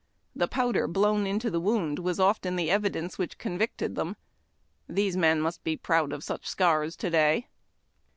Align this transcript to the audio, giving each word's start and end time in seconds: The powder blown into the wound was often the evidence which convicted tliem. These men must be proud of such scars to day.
The 0.35 0.47
powder 0.47 0.87
blown 0.87 1.27
into 1.27 1.51
the 1.51 1.59
wound 1.59 1.99
was 1.99 2.19
often 2.19 2.55
the 2.55 2.71
evidence 2.71 3.19
which 3.19 3.37
convicted 3.37 3.93
tliem. 3.93 4.15
These 4.89 5.15
men 5.15 5.39
must 5.39 5.63
be 5.63 5.77
proud 5.77 6.11
of 6.11 6.23
such 6.23 6.47
scars 6.49 6.95
to 6.95 7.11
day. 7.11 7.49